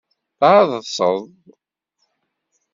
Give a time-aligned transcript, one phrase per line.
[0.39, 1.21] Tɛeḍseḍ.